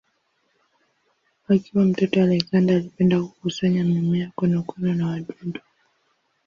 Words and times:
Akiwa 1.47 1.85
mtoto 1.85 2.21
Alexander 2.23 2.75
alipenda 2.75 3.19
kukusanya 3.21 3.83
mimea, 3.83 4.31
konokono 4.35 4.93
na 4.93 5.07
wadudu. 5.07 5.59